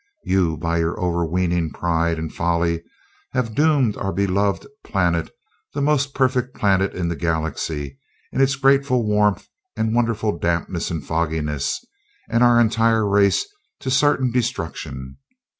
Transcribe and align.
You 0.23 0.57
by 0.57 0.79
your 0.79 0.99
overweening 0.99 1.69
pride 1.73 2.17
and 2.17 2.33
folly 2.33 2.81
have 3.33 3.53
doomed 3.53 3.95
our 3.97 4.11
beloved 4.11 4.65
planet 4.83 5.29
the 5.75 5.81
most 5.83 6.15
perfect 6.15 6.55
planet 6.57 6.95
in 6.95 7.07
the 7.07 7.15
Galaxy 7.15 7.99
in 8.31 8.41
its 8.41 8.55
grateful 8.55 9.05
warmth 9.07 9.47
and 9.77 9.93
wonderful 9.93 10.39
dampness 10.39 10.89
and 10.89 11.05
fogginess 11.05 11.85
and 12.31 12.43
our 12.43 12.59
entire 12.59 13.07
race 13.07 13.47
to 13.81 13.91
certain 13.91 14.31
destruction. 14.31 15.17